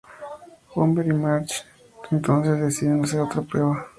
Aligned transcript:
Homer 0.73 1.05
y 1.05 1.13
Marge, 1.13 1.61
entonces, 2.09 2.59
deciden 2.59 3.03
hacer 3.03 3.19
otra 3.19 3.43
prueba. 3.43 3.85